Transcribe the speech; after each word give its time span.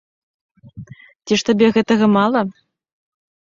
Ці 1.25 1.33
ж 1.41 1.47
табе 1.51 1.67
гэтага 1.77 2.05
мала? 2.17 2.41